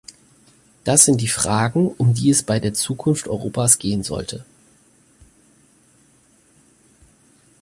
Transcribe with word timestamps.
Das 0.83 1.05
sind 1.05 1.21
die 1.21 1.27
Fragen, 1.27 1.87
um 1.87 2.15
die 2.15 2.31
es 2.31 2.41
bei 2.41 2.59
der 2.59 2.73
Zukunft 2.73 3.27
Europas 3.27 3.77
gehen 3.77 4.01
sollte. 4.01 4.43